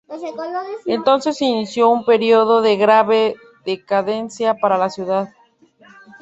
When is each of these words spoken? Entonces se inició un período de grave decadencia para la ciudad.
Entonces 0.87 1.37
se 1.37 1.45
inició 1.45 1.89
un 1.89 2.03
período 2.03 2.63
de 2.63 2.75
grave 2.75 3.35
decadencia 3.65 4.55
para 4.55 4.75
la 4.79 4.89
ciudad. 4.89 5.29